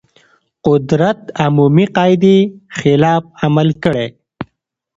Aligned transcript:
قدرت 0.67 1.19
عمومي 1.41 1.85
قاعدې 1.97 2.35
خلاف 2.79 3.23
عمل 3.43 3.69
کړی. 3.83 4.07